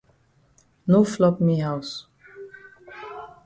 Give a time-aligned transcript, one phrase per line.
[0.95, 1.93] No flop me haus.